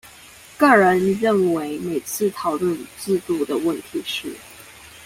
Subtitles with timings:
[0.57, 4.35] 個人認為每次討論制度的問題時